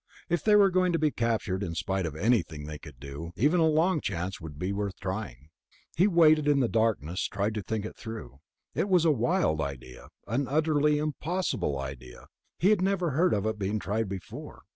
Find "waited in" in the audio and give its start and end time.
6.07-6.59